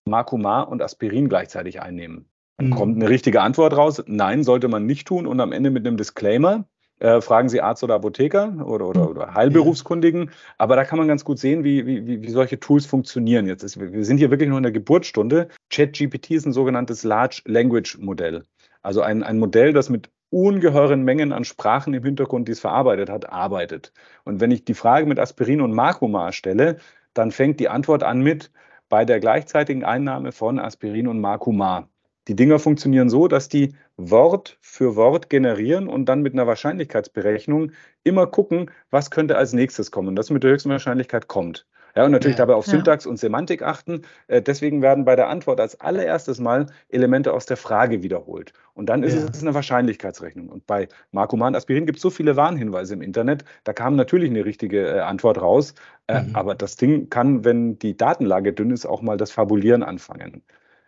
Makuma 0.06 0.62
und 0.62 0.80
Aspirin 0.80 1.28
gleichzeitig 1.28 1.82
einnehmen? 1.82 2.26
Dann 2.56 2.68
mhm. 2.68 2.74
kommt 2.74 2.96
eine 2.96 3.10
richtige 3.10 3.42
Antwort 3.42 3.76
raus, 3.76 4.02
nein, 4.06 4.44
sollte 4.44 4.68
man 4.68 4.86
nicht 4.86 5.06
tun 5.06 5.26
und 5.26 5.40
am 5.40 5.52
Ende 5.52 5.70
mit 5.70 5.86
einem 5.86 5.98
Disclaimer, 5.98 6.64
äh, 7.00 7.20
fragen 7.20 7.48
Sie 7.48 7.60
Arzt 7.60 7.82
oder 7.82 7.94
Apotheker 7.94 8.64
oder, 8.64 8.86
oder, 8.86 9.10
oder 9.10 9.34
Heilberufskundigen. 9.34 10.30
Aber 10.58 10.76
da 10.76 10.84
kann 10.84 10.98
man 10.98 11.08
ganz 11.08 11.24
gut 11.24 11.38
sehen, 11.38 11.64
wie, 11.64 11.86
wie, 11.86 12.22
wie 12.22 12.30
solche 12.30 12.60
Tools 12.60 12.86
funktionieren. 12.86 13.46
Jetzt 13.46 13.62
ist, 13.62 13.80
wir 13.80 14.04
sind 14.04 14.18
hier 14.18 14.30
wirklich 14.30 14.48
noch 14.48 14.56
in 14.56 14.62
der 14.62 14.72
Geburtsstunde. 14.72 15.48
ChatGPT 15.70 16.32
ist 16.32 16.46
ein 16.46 16.52
sogenanntes 16.52 17.04
Large 17.04 17.42
Language 17.46 17.98
Modell. 17.98 18.44
Also 18.82 19.00
ein, 19.02 19.22
ein 19.22 19.38
Modell, 19.38 19.72
das 19.72 19.90
mit 19.90 20.10
ungeheuren 20.30 21.04
Mengen 21.04 21.32
an 21.32 21.44
Sprachen 21.44 21.94
im 21.94 22.04
Hintergrund, 22.04 22.48
die 22.48 22.52
es 22.52 22.60
verarbeitet 22.60 23.08
hat, 23.08 23.30
arbeitet. 23.30 23.92
Und 24.24 24.40
wenn 24.40 24.50
ich 24.50 24.64
die 24.64 24.74
Frage 24.74 25.06
mit 25.06 25.18
Aspirin 25.18 25.60
und 25.60 25.72
Makoma 25.72 26.32
stelle, 26.32 26.78
dann 27.14 27.30
fängt 27.30 27.60
die 27.60 27.68
Antwort 27.68 28.02
an 28.02 28.20
mit 28.20 28.50
bei 28.88 29.04
der 29.04 29.20
gleichzeitigen 29.20 29.84
Einnahme 29.84 30.32
von 30.32 30.58
Aspirin 30.58 31.06
und 31.08 31.20
Makuma. 31.20 31.88
Die 32.28 32.36
Dinger 32.36 32.58
funktionieren 32.58 33.10
so, 33.10 33.28
dass 33.28 33.48
die 33.48 33.74
Wort 33.96 34.56
für 34.60 34.96
Wort 34.96 35.28
generieren 35.28 35.88
und 35.88 36.06
dann 36.06 36.22
mit 36.22 36.32
einer 36.32 36.46
Wahrscheinlichkeitsberechnung 36.46 37.72
immer 38.02 38.26
gucken, 38.26 38.70
was 38.90 39.10
könnte 39.10 39.36
als 39.36 39.52
nächstes 39.52 39.90
kommen. 39.90 40.08
Und 40.08 40.16
das 40.16 40.30
mit 40.30 40.42
der 40.42 40.52
höchsten 40.52 40.70
Wahrscheinlichkeit 40.70 41.28
kommt. 41.28 41.66
Ja, 41.96 42.04
und 42.04 42.10
natürlich 42.10 42.36
ja, 42.36 42.44
dabei 42.44 42.54
auf 42.54 42.66
ja. 42.66 42.72
Syntax 42.72 43.06
und 43.06 43.18
Semantik 43.18 43.62
achten. 43.62 44.02
Äh, 44.26 44.42
deswegen 44.42 44.82
werden 44.82 45.04
bei 45.04 45.14
der 45.14 45.28
Antwort 45.28 45.60
als 45.60 45.80
allererstes 45.80 46.40
Mal 46.40 46.66
Elemente 46.88 47.32
aus 47.32 47.46
der 47.46 47.56
Frage 47.56 48.02
wiederholt. 48.02 48.52
Und 48.74 48.88
dann 48.88 49.04
ist 49.04 49.14
ja. 49.14 49.26
es 49.30 49.42
eine 49.42 49.54
Wahrscheinlichkeitsrechnung. 49.54 50.48
Und 50.48 50.66
bei 50.66 50.88
Markoman 51.12 51.54
Aspirin 51.54 51.86
gibt 51.86 51.98
es 51.98 52.02
so 52.02 52.10
viele 52.10 52.34
Warnhinweise 52.34 52.94
im 52.94 53.02
Internet, 53.02 53.44
da 53.62 53.72
kam 53.72 53.94
natürlich 53.94 54.30
eine 54.30 54.44
richtige 54.44 54.88
äh, 54.88 55.00
Antwort 55.00 55.40
raus. 55.40 55.74
Äh, 56.08 56.22
mhm. 56.22 56.34
Aber 56.34 56.54
das 56.56 56.76
Ding 56.76 57.10
kann, 57.10 57.44
wenn 57.44 57.78
die 57.78 57.96
Datenlage 57.96 58.52
dünn 58.52 58.70
ist, 58.72 58.86
auch 58.86 59.00
mal 59.00 59.16
das 59.16 59.30
Fabulieren 59.30 59.84
anfangen. 59.84 60.42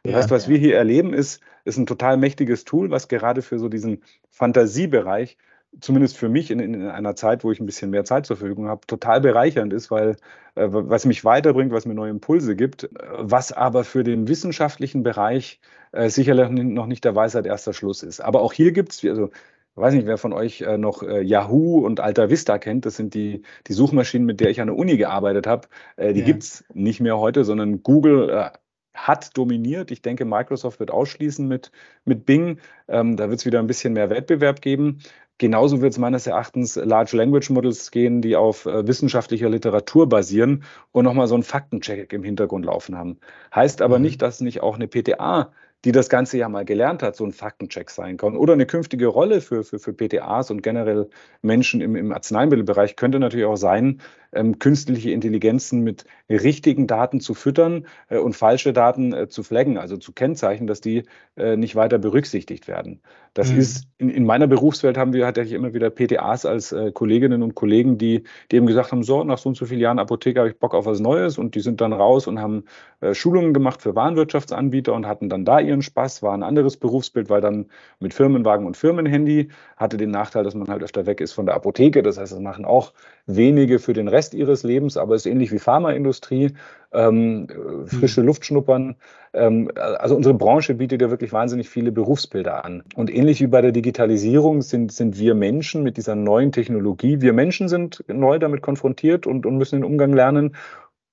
Das 0.07 0.23
heißt, 0.23 0.31
was 0.31 0.49
wir 0.49 0.59
hier 0.59 0.77
erleben, 0.77 1.13
ist, 1.13 1.41
ist 1.65 1.77
ein 1.79 1.87
total 1.87 2.17
mächtiges 2.17 2.65
Tool, 2.65 2.91
was 2.91 3.09
gerade 3.09 3.43
für 3.43 3.59
so 3.59 3.69
diesen 3.69 4.03
Fantasiebereich 4.31 5.37
zumindest 5.81 6.17
für 6.17 6.29
mich 6.29 6.51
in, 6.51 6.61
in, 6.61 6.89
einer 6.89 7.17
Zeit, 7.17 7.45
wo 7.45 7.53
ich 7.53 7.61
ein 7.61 7.67
bisschen 7.67 7.91
mehr 7.91 8.05
Zeit 8.05 8.27
zur 8.27 8.37
Verfügung 8.37 8.69
habe, 8.69 8.87
total 8.87 9.21
bereichernd 9.21 9.73
ist, 9.73 9.91
weil 9.91 10.17
äh, 10.55 10.69
was 10.71 11.05
mich 11.05 11.25
weiterbringt, 11.25 11.73
was 11.73 11.87
mir 11.87 11.95
neue 11.95 12.11
Impulse 12.11 12.57
gibt, 12.57 12.89
was 13.19 13.53
aber 13.53 13.85
für 13.85 14.05
den 14.05 14.29
wissenschaftlichen 14.29 15.03
Bereich 15.03 15.61
äh, 15.93 16.09
sicherlich 16.09 16.49
noch 16.51 16.87
nicht 16.87 17.05
der 17.05 17.15
Weisheit 17.15 17.47
erster 17.47 17.73
Schluss 17.73 18.03
ist. 18.03 18.21
Aber 18.21 18.41
auch 18.43 18.53
hier 18.53 18.73
gibt 18.73 18.93
es, 18.93 19.05
also 19.05 19.27
ich 19.27 19.83
weiß 19.83 19.93
nicht, 19.93 20.07
wer 20.07 20.17
von 20.17 20.33
euch 20.33 20.63
äh, 20.63 20.79
noch 20.79 21.03
äh, 21.03 21.21
Yahoo 21.21 21.85
und 21.85 22.01
Alta 22.01 22.31
Vista 22.31 22.57
kennt. 22.59 22.87
Das 22.87 22.97
sind 22.97 23.13
die, 23.13 23.43
die 23.67 23.75
Suchmaschinen, 23.75 24.25
mit 24.25 24.41
der 24.41 24.49
ich 24.49 24.63
an 24.63 24.69
der 24.69 24.77
Uni 24.77 24.97
gearbeitet 24.97 25.47
habe. 25.47 25.69
Äh, 25.97 26.15
die 26.15 26.21
ja. 26.21 26.27
gibt 26.27 26.45
es 26.45 26.65
nicht 26.73 27.01
mehr 27.01 27.19
heute, 27.19 27.45
sondern 27.45 27.83
Google 27.83 28.31
äh, 28.31 28.51
hat 28.97 29.37
dominiert. 29.37 29.91
Ich 29.91 30.03
denke, 30.03 30.25
Microsoft 30.25 30.81
wird 30.81 30.91
ausschließen 30.91 31.47
mit, 31.47 31.71
mit 32.05 32.27
Bing. 32.27 32.59
Ähm, 32.89 33.17
da 33.17 33.29
wird 33.29 33.41
es 33.41 33.47
wieder 33.47 33.59
ein 33.61 33.67
bisschen 33.67 33.93
mehr 33.93 34.11
Wettbewerb 34.11 34.61
geben. 34.61 34.99
Genauso 35.39 35.83
wird 35.83 35.93
es 35.93 35.99
meines 35.99 36.27
Erachtens 36.27 36.77
Large 36.77 37.15
Language 37.17 37.51
Models 37.51 37.91
gehen, 37.91 38.23
die 38.23 38.37
auf 38.37 38.65
äh, 38.65 38.87
wissenschaftlicher 38.87 39.51
Literatur 39.51 40.09
basieren 40.09 40.65
und 40.93 41.05
nochmal 41.05 41.27
so 41.27 41.35
einen 41.35 41.43
Faktencheck 41.43 42.13
im 42.15 42.25
Hintergrund 42.25 42.65
laufen 42.65 42.97
haben. 42.97 43.19
Heißt 43.55 43.83
aber 43.83 43.99
mhm. 43.99 44.05
nicht, 44.05 44.23
dass 44.23 44.41
nicht 44.41 44.63
auch 44.63 44.77
eine 44.77 44.89
PTA 44.89 45.53
die 45.85 45.93
das 45.93 46.09
Ganze 46.09 46.39
ja 46.39 46.49
mal 46.49 46.65
gelernt 46.65 47.03
hat, 47.03 47.15
so 47.15 47.25
ein 47.25 47.33
Faktencheck 47.33 47.91
sein 47.91 48.17
kann. 48.17 48.37
Oder 48.37 48.55
eine 48.55 48.67
künftige 48.67 49.07
Rolle 49.07 49.41
für, 49.41 49.63
für, 49.63 49.79
für 49.79 49.93
PTAs 49.93 50.51
und 50.51 50.63
generell 50.63 51.09
Menschen 51.43 51.81
im, 51.81 51.95
im 51.95 52.13
Arzneimittelbereich 52.13 52.97
könnte 52.97 53.21
natürlich 53.21 53.47
auch 53.47 53.57
sein, 53.57 54.01
ähm, 54.37 54.59
künstliche 54.59 55.11
Intelligenzen 55.11 55.83
mit 55.83 56.05
richtigen 56.29 56.87
Daten 56.87 57.21
zu 57.21 57.35
füttern 57.35 57.87
äh, 58.09 58.19
und 58.19 58.35
falsche 58.35 58.73
Daten 58.73 59.13
äh, 59.13 59.29
zu 59.29 59.43
flaggen, 59.43 59.79
also 59.79 59.97
zu 59.97 60.13
kennzeichnen, 60.13 60.67
dass 60.67 60.81
die 60.81 61.05
äh, 61.37 61.57
nicht 61.57 61.77
weiter 61.77 61.99
berücksichtigt 61.99 62.69
werden. 62.69 63.01
Das 63.35 63.53
mhm. 63.53 63.59
ist 63.59 63.87
in, 63.99 64.09
in, 64.09 64.25
meiner 64.25 64.47
Berufswelt 64.47 64.97
haben 64.97 65.13
wir 65.13 65.27
hatte 65.27 65.43
ich 65.43 65.53
immer 65.53 65.75
wieder 65.75 65.91
PTAs 65.91 66.47
als 66.47 66.73
äh, 66.73 66.91
Kolleginnen 66.91 67.43
und 67.43 67.55
Kollegen, 67.55 67.99
die, 67.99 68.25
die 68.51 68.57
eben 68.57 68.67
gesagt 68.67 68.93
haben, 68.93 69.03
so, 69.03 69.23
nach 69.25 69.39
so 69.39 69.51
und 69.51 69.57
so 69.57 69.67
vielen 69.67 69.81
Jahren 69.81 69.99
Apotheke 69.99 70.41
habe 70.41 70.49
ich 70.49 70.59
Bock 70.59 70.75
auf 70.75 70.87
was 70.87 71.01
Neues 71.01 71.37
und 71.37 71.55
die 71.55 71.61
sind 71.61 71.81
dann 71.81 71.93
raus 71.93 72.27
und 72.27 72.41
haben 72.41 72.65
äh, 73.01 73.15
Schulungen 73.15 73.53
gemacht 73.53 73.83
für 73.83 73.95
Warenwirtschaftsanbieter 73.95 74.95
und 74.95 75.07
hatten 75.07 75.29
dann 75.29 75.45
da 75.45 75.61
ihren 75.61 75.83
Spaß, 75.83 76.23
war 76.23 76.33
ein 76.33 76.43
anderes 76.43 76.79
Berufsbild, 76.79 77.29
weil 77.29 77.41
dann 77.41 77.67
mit 78.01 78.15
Firmenwagen 78.15 78.67
und 78.67 78.77
Firmenhandy 78.77 79.49
hatte 79.77 79.99
den 79.99 80.11
Nachteil, 80.11 80.45
dass 80.45 80.55
man 80.55 80.69
halt 80.69 80.83
öfter 80.83 81.05
weg 81.07 81.21
ist 81.21 81.33
von 81.33 81.47
der 81.47 81.55
Apotheke. 81.55 82.03
Das 82.03 82.19
heißt, 82.19 82.33
das 82.33 82.41
machen 82.41 82.65
auch 82.65 82.95
wenige 83.27 83.79
für 83.79 83.93
den 83.93 84.09
Rest 84.09 84.26
ihres 84.35 84.63
Lebens, 84.63 84.97
aber 84.97 85.15
es 85.15 85.27
ist 85.27 85.33
ähnlich 85.33 85.53
wie 85.53 85.59
Pharmaindustrie, 85.59 86.53
ähm, 86.93 87.49
frische 87.87 88.21
mhm. 88.21 88.27
Luft 88.27 88.45
schnuppern. 88.47 88.97
Ähm, 89.33 89.71
also 89.75 90.17
unsere 90.17 90.35
Branche 90.35 90.75
bietet 90.75 91.03
ja 91.03 91.11
wirklich 91.11 91.33
wahnsinnig 91.33 91.69
viele 91.69 91.93
Berufsbilder 91.93 92.65
an. 92.65 92.83
Und 92.95 93.15
ähnlich 93.15 93.41
wie 93.41 93.47
bei 93.47 93.61
der 93.61 93.73
Digitalisierung 93.73 94.63
sind, 94.63 94.93
sind 94.93 95.19
wir 95.19 95.35
Menschen 95.35 95.83
mit 95.83 95.97
dieser 95.97 96.15
neuen 96.15 96.53
Technologie, 96.53 97.21
wir 97.21 97.33
Menschen 97.33 97.69
sind 97.69 98.05
neu 98.09 98.39
damit 98.39 98.63
konfrontiert 98.63 99.27
und, 99.27 99.47
und 99.47 99.59
müssen 99.59 99.77
den 99.77 99.85
Umgang 99.85 100.13
lernen. 100.13 100.57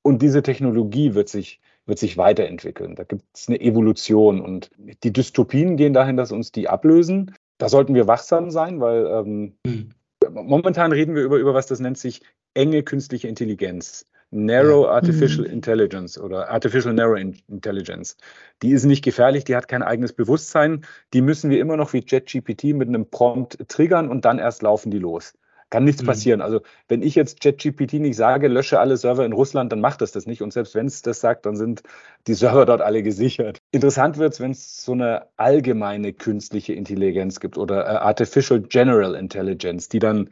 Und 0.02 0.22
diese 0.22 0.44
Technologie 0.44 1.16
wird 1.16 1.30
sich 1.30 1.62
wird 1.86 2.00
sich 2.00 2.18
weiterentwickeln. 2.18 2.96
Da 2.96 3.04
gibt 3.04 3.24
es 3.34 3.48
eine 3.48 3.60
Evolution 3.60 4.40
und 4.40 4.72
die 5.04 5.12
Dystopien 5.12 5.76
gehen 5.76 5.94
dahin, 5.94 6.18
dass 6.18 6.32
uns 6.32 6.52
die 6.52 6.70
ablösen. 6.70 7.36
Da 7.58 7.70
sollten 7.70 7.94
wir 7.94 8.08
wachsam 8.08 8.52
sein, 8.52 8.80
weil 8.80 9.06
ähm, 9.06 9.54
mhm. 9.66 9.90
Momentan 10.34 10.92
reden 10.92 11.16
wir 11.16 11.24
über, 11.24 11.38
über 11.38 11.54
was, 11.54 11.68
das 11.68 11.80
nennt 11.80 11.98
sich 11.98 12.22
enge 12.54 12.84
künstliche 12.84 13.28
Intelligenz. 13.28 14.06
Narrow 14.32 14.88
Artificial 14.88 15.46
mhm. 15.46 15.54
Intelligence 15.54 16.18
oder 16.20 16.50
Artificial 16.50 16.94
Narrow 16.94 17.18
Intelligence. 17.18 18.18
Die 18.64 18.72
ist 18.72 18.84
nicht 18.84 19.04
gefährlich, 19.04 19.44
die 19.44 19.56
hat 19.56 19.68
kein 19.68 19.84
eigenes 19.84 20.14
Bewusstsein. 20.14 20.86
Die 21.14 21.22
müssen 21.22 21.52
wir 21.52 21.60
immer 21.60 21.78
noch 21.78 21.94
wie 21.94 22.04
JetGPT 22.06 22.74
mit 22.74 22.88
einem 22.88 23.10
Prompt 23.10 23.70
triggern 23.70 24.10
und 24.10 24.26
dann 24.26 24.40
erst 24.40 24.64
laufen 24.64 24.90
die 24.90 24.98
los. 24.98 25.34
Kann 25.74 25.86
nichts 25.86 26.04
mhm. 26.04 26.06
passieren. 26.06 26.42
Also 26.42 26.62
wenn 26.88 27.02
ich 27.02 27.16
jetzt 27.16 27.44
JetGPT 27.44 27.94
nicht 27.94 28.16
sage, 28.16 28.48
lösche 28.48 28.80
alle 28.80 28.96
Server 28.96 29.26
in 29.26 29.34
Russland, 29.34 29.72
dann 29.72 29.82
macht 29.82 30.04
es 30.04 30.12
das 30.12 30.28
nicht. 30.28 30.44
Und 30.44 30.54
selbst 30.54 30.76
wenn 30.76 30.86
es 30.86 31.02
das 31.02 31.20
sagt, 31.20 31.48
dann 31.48 31.56
sind 31.56 31.82
die 32.28 32.36
Server 32.36 32.68
dort 32.68 32.82
alle 32.82 33.02
gesichert. 33.02 33.58
Interessant 33.72 34.20
wird 34.20 34.34
es, 34.34 34.40
wenn 34.40 34.52
es 34.52 34.84
so 34.84 34.92
eine 34.92 35.26
allgemeine 35.36 36.14
künstliche 36.14 36.74
Intelligenz 36.74 37.40
gibt 37.40 37.58
oder 37.58 37.86
äh, 37.86 37.96
Artificial 37.96 38.62
General 38.62 39.16
Intelligence, 39.16 39.90
die 39.90 39.98
dann 39.98 40.30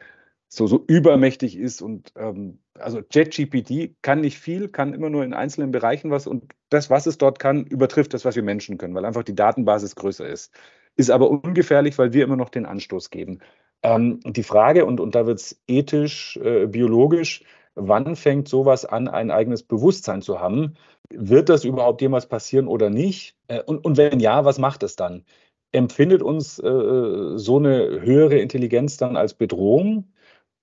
so, 0.48 0.68
so 0.68 0.84
übermächtig 0.86 1.58
ist 1.58 1.82
und 1.82 2.14
ähm, 2.18 2.60
also 2.78 3.02
JetGPT 3.12 3.96
kann 4.04 4.22
nicht 4.22 4.38
viel, 4.38 4.68
kann 4.68 4.94
immer 4.94 5.10
nur 5.10 5.24
in 5.24 5.34
einzelnen 5.34 5.72
Bereichen 5.72 6.12
was 6.12 6.28
und 6.28 6.54
das, 6.70 6.92
was 6.92 7.08
es 7.08 7.18
dort 7.18 7.40
kann, 7.40 7.66
übertrifft 7.66 8.14
das, 8.14 8.26
was 8.26 8.36
wir 8.36 8.44
Menschen 8.44 8.78
können, 8.78 8.94
weil 8.94 9.06
einfach 9.06 9.24
die 9.24 9.34
Datenbasis 9.34 9.96
größer 9.96 10.28
ist. 10.28 10.54
Ist 10.98 11.10
aber 11.10 11.32
ungefährlich, 11.32 11.98
weil 11.98 12.14
wir 12.14 12.26
immer 12.26 12.36
noch 12.36 12.50
den 12.50 12.68
Anstoß 12.68 13.10
geben. 13.10 13.40
Ähm, 13.84 14.20
die 14.26 14.44
Frage, 14.44 14.86
und, 14.86 15.00
und 15.00 15.16
da 15.16 15.26
wird 15.26 15.40
es 15.40 15.62
ethisch, 15.68 16.38
äh, 16.38 16.68
biologisch, 16.68 17.44
wann 17.76 18.16
fängt 18.16 18.48
sowas 18.48 18.86
an, 18.86 19.08
ein 19.08 19.32
eigenes 19.32 19.64
Bewusstsein 19.64 20.22
zu 20.22 20.40
haben? 20.40 20.76
Wird 21.10 21.50
das 21.50 21.66
überhaupt 21.66 22.02
jemals 22.02 22.28
passieren 22.28 22.68
oder 22.68 22.90
nicht? 22.90 23.36
Äh, 23.48 23.62
und, 23.64 23.84
und 23.84 23.98
wenn 23.98 24.20
ja, 24.20 24.46
was 24.46 24.60
macht 24.60 24.84
es 24.84 24.96
dann? 24.96 25.26
Empfindet 25.72 26.22
uns 26.22 26.60
äh, 26.60 27.38
so 27.38 27.58
eine 27.58 28.02
höhere 28.02 28.40
Intelligenz 28.40 28.98
dann 28.98 29.16
als 29.18 29.34
Bedrohung? 29.34 30.12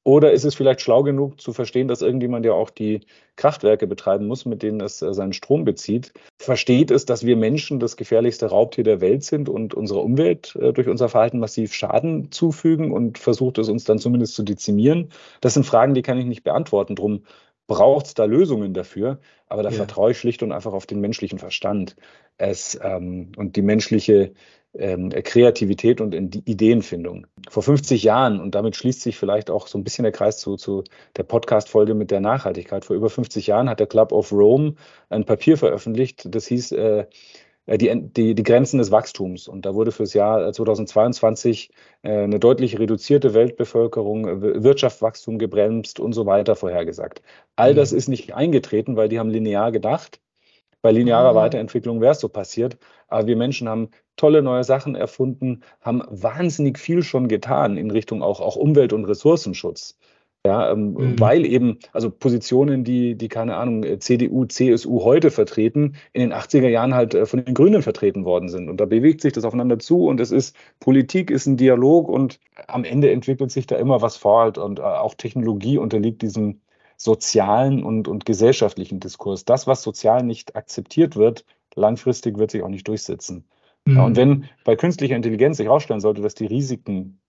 Oder 0.05 0.33
ist 0.33 0.45
es 0.45 0.55
vielleicht 0.55 0.81
schlau 0.81 1.03
genug 1.03 1.41
zu 1.41 1.53
verstehen, 1.53 1.89
dass 1.89 2.01
irgendjemand 2.01 2.47
ja 2.47 2.53
auch 2.53 2.71
die 2.71 3.01
Kraftwerke 3.37 3.87
betreiben 3.87 4.27
muss, 4.27 4.47
mit 4.47 4.63
denen 4.63 4.81
es 4.81 5.03
äh, 5.03 5.13
seinen 5.13 5.33
Strom 5.33 5.65
bezieht? 5.65 6.13
Versteht 6.39 6.91
es, 6.91 7.05
dass 7.05 7.27
wir 7.27 7.37
Menschen 7.37 7.79
das 7.79 7.97
gefährlichste 7.97 8.47
Raubtier 8.47 8.85
der 8.85 9.01
Welt 9.01 9.25
sind 9.25 9.49
und 9.49 9.75
unserer 9.75 10.03
Umwelt 10.03 10.57
äh, 10.57 10.73
durch 10.73 10.89
unser 10.89 11.09
Verhalten 11.09 11.39
massiv 11.39 11.75
Schaden 11.75 12.33
zufügen 12.33 12.93
und 12.93 13.19
versucht 13.19 13.59
es 13.59 13.69
uns 13.69 13.85
dann 13.85 13.99
zumindest 13.99 14.35
zu 14.35 14.45
dezimieren? 14.45 15.11
Das 15.41 15.55
sind 15.55 15.67
Fragen, 15.67 15.95
die 15.95 16.03
kann 16.03 16.19
ich 16.19 16.27
nicht 16.27 16.45
beantworten. 16.45 16.95
Drum 16.95 17.25
braucht 17.67 18.07
es 18.07 18.15
da 18.15 18.25
Lösungen 18.25 18.73
dafür, 18.73 19.21
aber 19.47 19.63
da 19.63 19.69
ja. 19.69 19.77
vertraue 19.77 20.13
ich 20.13 20.19
schlicht 20.19 20.43
und 20.43 20.53
einfach 20.53 20.73
auf 20.73 20.87
den 20.87 21.01
menschlichen 21.01 21.39
Verstand. 21.39 21.97
Es, 22.39 22.79
ähm, 22.83 23.33
und 23.37 23.57
die 23.57 23.63
menschliche 23.63 24.33
ähm, 24.79 25.11
Kreativität 25.11 26.01
und 26.01 26.15
in 26.15 26.31
die 26.31 26.43
Ideenfindung. 26.45 27.27
Vor 27.49 27.63
50 27.63 28.03
Jahren, 28.03 28.41
und 28.41 28.55
damit 28.55 28.77
schließt 28.77 29.03
sich 29.03 29.19
vielleicht 29.19 29.51
auch 29.51 29.67
so 29.67 29.77
ein 29.77 29.85
bisschen 29.85 30.05
der 30.05 30.13
Kreis 30.13 30.39
zu, 30.39 30.57
zu 30.57 30.85
der 31.17 31.25
Podcast-Folge 31.25 31.95
mit 31.95 32.11
der 32.11 32.21
Nachhaltigkeit. 32.21 32.85
Vor 32.85 32.97
über 32.97 33.11
50 33.11 33.47
Jahren 33.49 33.69
hat 33.69 33.81
der 33.81 33.87
Club 33.87 34.13
of 34.13 34.33
Rome 34.33 34.75
ein 35.11 35.25
Papier 35.25 35.59
veröffentlicht, 35.59 36.33
das 36.35 36.47
hieß 36.47 36.73
äh, 36.73 37.07
äh 37.67 37.79
die, 37.79 37.91
die, 38.13 38.35
die 38.35 38.43
Grenzen 38.43 38.79
des 38.79 38.93
Wachstums. 38.93 39.49
Und 39.49 39.67
da 39.67 39.75
wurde 39.75 39.91
fürs 39.91 40.15
Jahr 40.15 40.53
2022 40.53 41.71
äh, 42.03 42.23
eine 42.23 42.39
deutlich 42.39 42.79
reduzierte 42.79 43.35
Weltbevölkerung, 43.35 44.43
Wirtschaftswachstum 44.43 45.39
gebremst 45.39 45.99
und 45.99 46.13
so 46.13 46.25
weiter 46.25 46.55
vorhergesagt. 46.55 47.23
All 47.57 47.75
das 47.75 47.93
mhm. 47.93 47.99
ist 47.99 48.09
nicht 48.09 48.35
eingetreten, 48.35 48.97
weil 48.97 49.09
die 49.09 49.19
haben 49.19 49.31
linear 49.31 49.73
gedacht. 49.73 50.21
Bei 50.83 50.93
linearer 50.93 51.33
mhm. 51.33 51.37
Weiterentwicklung 51.37 52.01
wäre 52.01 52.13
es 52.13 52.21
so 52.21 52.29
passiert. 52.29 52.79
Aber 53.09 53.27
wir 53.27 53.37
Menschen 53.37 53.69
haben 53.69 53.91
tolle 54.17 54.43
neue 54.43 54.65
Sachen 54.65 54.95
erfunden, 54.95 55.63
haben 55.81 56.03
wahnsinnig 56.09 56.79
viel 56.79 57.03
schon 57.03 57.29
getan 57.29 57.77
in 57.77 57.91
Richtung 57.91 58.23
auch, 58.23 58.41
auch 58.41 58.57
Umwelt- 58.57 58.93
und 58.93 59.05
Ressourcenschutz. 59.05 59.97
Ja, 60.47 60.71
ähm, 60.71 60.93
mhm. 60.93 61.21
weil 61.21 61.45
eben, 61.45 61.79
also 61.93 62.11
Positionen, 62.11 62.85
die, 62.85 63.17
die, 63.17 63.29
keine 63.29 63.57
Ahnung, 63.57 63.85
CDU, 64.01 64.45
CSU 64.47 65.03
heute 65.03 65.33
vertreten, 65.33 65.97
in 66.13 66.21
den 66.21 66.33
80er 66.33 66.69
Jahren 66.69 66.95
halt 66.95 67.13
äh, 67.15 67.27
von 67.27 67.45
den 67.45 67.55
Grünen 67.55 67.83
vertreten 67.83 68.25
worden 68.25 68.49
sind. 68.49 68.71
Und 68.71 68.79
da 68.79 68.87
bewegt 68.87 69.21
sich 69.21 69.33
das 69.33 69.45
aufeinander 69.45 69.81
zu 69.81 70.07
und 70.07 70.21
es 70.21 70.31
ist, 70.31 70.55
Politik 70.79 71.33
ist 71.33 71.47
ein 71.47 71.57
Dialog 71.57 72.09
und 72.09 72.39
am 72.69 72.85
Ende 72.85 73.11
entwickelt 73.11 73.51
sich 73.51 73.67
da 73.67 73.77
immer 73.77 74.01
was 74.01 74.17
fort 74.17 74.59
und 74.59 74.79
äh, 74.79 74.83
auch 74.83 75.15
Technologie 75.15 75.77
unterliegt 75.77 76.23
diesem 76.23 76.61
sozialen 76.99 77.83
und, 77.85 78.09
und 78.09 78.27
gesellschaftlichen 78.27 79.01
Diskurs. 79.01 79.45
Das, 79.45 79.67
was 79.67 79.83
sozial 79.83 80.25
nicht 80.25 80.57
akzeptiert 80.57 81.17
wird, 81.17 81.47
langfristig 81.75 82.37
wird 82.39 82.51
sich 82.51 82.63
auch 82.63 82.69
nicht 82.69 82.87
durchsetzen. 82.89 83.49
Mhm. 83.85 83.97
Ja, 83.97 84.05
und 84.05 84.17
wenn 84.17 84.45
bei 84.65 84.77
künstlicher 84.77 85.17
Intelligenz 85.17 85.57
sich 85.57 85.67
herausstellen 85.67 86.01
sollte, 86.01 86.21
dass 86.21 86.35
die 86.35 86.47
Risiken 86.47 87.21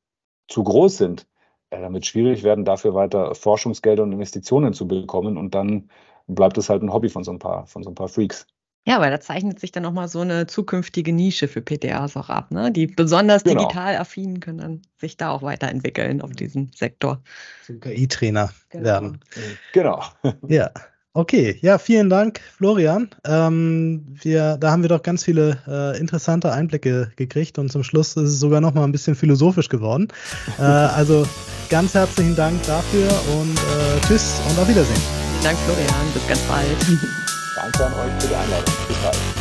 zu 0.48 0.64
groß 0.64 0.98
sind, 0.98 1.28
äh, 1.70 1.80
damit 1.80 2.06
schwierig 2.08 2.44
werden, 2.44 2.66
dafür 2.66 2.96
weiter 2.96 3.36
Forschungsgelder 3.36 4.04
und 4.04 4.12
Investitionen 4.12 4.74
zu 4.74 4.88
bekommen. 4.88 5.38
Und 5.38 5.54
dann 5.54 5.90
bleibt 6.28 6.58
es 6.58 6.70
halt 6.70 6.82
ein 6.82 6.92
Hobby 6.92 7.10
von 7.10 7.24
so 7.24 7.32
ein 7.32 7.40
paar, 7.40 7.68
von 7.68 7.84
so 7.84 7.92
ein 7.92 7.96
paar 7.96 8.10
Freaks. 8.10 8.48
Ja, 8.88 9.00
weil 9.00 9.12
da 9.12 9.20
zeichnet 9.20 9.60
sich 9.60 9.72
dann 9.72 9.84
nochmal 9.84 10.08
so 10.08 10.22
eine 10.22 10.48
zukünftige 10.48 11.14
Nische 11.14 11.48
für 11.48 11.62
PTAs 11.62 12.16
auch 12.18 12.30
ab. 12.30 12.52
Ne? 12.52 12.72
Die 12.72 12.88
besonders 12.88 13.44
genau. 13.44 13.62
digital 13.62 13.98
affinen 13.98 14.40
können 14.40 14.58
dann 14.58 14.82
sich 14.98 15.18
da 15.18 15.30
auch 15.30 15.42
weiterentwickeln 15.42 16.22
auf 16.22 16.32
diesem 16.32 16.72
Sektor. 16.74 17.22
Zum 17.66 17.80
KI-Trainer 17.80 18.52
genau. 18.70 18.86
werden. 18.86 19.20
Genau. 19.74 20.04
Ja. 20.48 20.72
Okay, 21.14 21.58
ja, 21.62 21.80
vielen 21.80 22.10
Dank, 22.10 22.40
Florian. 22.58 23.10
Ähm, 23.26 24.06
wir, 24.22 24.58
da 24.58 24.72
haben 24.72 24.84
wir 24.84 24.90
doch 24.90 25.02
ganz 25.02 25.24
viele 25.24 25.58
äh, 25.68 26.00
interessante 26.00 26.52
Einblicke 26.52 27.12
gekriegt 27.16 27.58
und 27.58 27.72
zum 27.72 27.84
Schluss 27.84 28.10
ist 28.10 28.30
es 28.30 28.40
sogar 28.40 28.62
noch 28.62 28.76
mal 28.76 28.84
ein 28.84 28.92
bisschen 28.92 29.16
philosophisch 29.16 29.70
geworden. 29.70 30.08
äh, 30.60 30.62
also 30.62 31.28
ganz 31.70 31.96
herzlichen 31.96 32.36
Dank 32.36 32.62
dafür 32.68 33.10
und 33.40 33.58
äh, 33.58 34.08
tschüss 34.08 34.40
und 34.50 34.60
auf 34.60 34.70
Wiedersehen. 34.70 35.02
Vielen 35.32 35.44
Dank, 35.44 35.58
Florian. 35.66 36.14
Bis 36.14 36.28
ganz 36.28 36.42
bald. 36.42 36.68
Danke 37.56 37.86
an 37.86 37.94
euch 37.94 38.12
für 38.20 38.28
die 38.28 38.36
Einladung. 38.36 38.74
Bis 38.88 38.98
bald. 38.98 39.39